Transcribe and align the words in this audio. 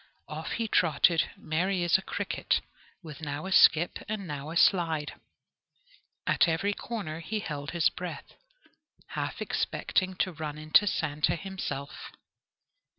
Off 0.27 0.53
he 0.53 0.67
trotted, 0.67 1.29
merry 1.37 1.83
as 1.83 1.95
a 1.95 2.01
cricket, 2.01 2.59
with 3.03 3.21
now 3.21 3.45
a 3.45 3.51
skip, 3.51 3.99
and 4.09 4.25
now 4.25 4.49
a 4.49 4.57
slide. 4.57 5.13
At 6.25 6.47
every 6.47 6.73
corner 6.73 7.19
he 7.19 7.39
held 7.39 7.69
his 7.69 7.89
breath, 7.91 8.33
half 9.09 9.43
expecting 9.43 10.15
to 10.15 10.31
run 10.33 10.57
into 10.57 10.87
Santa 10.87 11.35
himself. 11.35 12.09